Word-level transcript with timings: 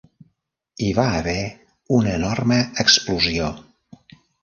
Hi 0.85 0.87
va 0.99 1.05
haver 1.17 1.37
una 1.99 2.17
enorme 2.17 2.61
explosió. 2.87 3.55